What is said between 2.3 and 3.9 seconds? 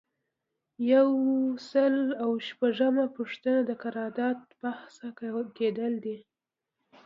شپږمه پوښتنه د